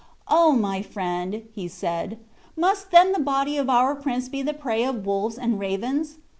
"O 0.29 0.53
my 0.53 0.81
friend," 0.81 1.43
said 1.67 2.09
he, 2.13 2.59
"must 2.59 2.89
then 2.89 3.11
the 3.11 3.19
body 3.19 3.55
of 3.59 3.69
our 3.69 3.93
prince 3.93 4.29
be 4.29 4.41
the 4.41 4.51
prey 4.51 4.83
of 4.83 5.05
wolves 5.05 5.37
and 5.37 5.59
ravens? 5.59 6.17